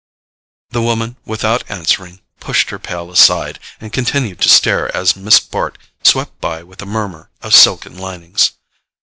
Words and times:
The 0.71 0.81
woman, 0.81 1.17
without 1.25 1.69
answering, 1.69 2.21
pushed 2.39 2.71
her 2.71 2.79
pail 2.79 3.11
aside, 3.11 3.59
and 3.79 3.93
continued 3.93 4.41
to 4.41 4.49
stare 4.49 4.91
as 4.97 5.15
Miss 5.15 5.39
Bart 5.39 5.77
swept 6.03 6.41
by 6.41 6.63
with 6.63 6.81
a 6.81 6.87
murmur 6.87 7.29
of 7.43 7.53
silken 7.53 7.99
linings. 7.99 8.53